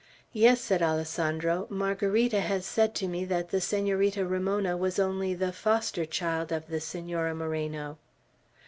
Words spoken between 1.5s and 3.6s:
"Margarita has said to me that